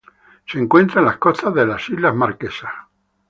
Se 0.47 0.57
encuentra 0.57 0.99
en 1.01 1.05
las 1.05 1.17
costas 1.17 1.53
de 1.53 1.63
las 1.63 1.87
Islas 1.87 2.15
Marquesas. 2.15 2.71